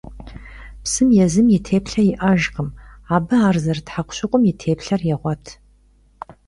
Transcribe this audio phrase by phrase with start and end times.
[0.83, 2.69] Psım yêzım yi têplhe yi'ejjkhım,
[3.15, 5.45] abı ar zerıt hekhuşıkhum yi têplher yêğuet.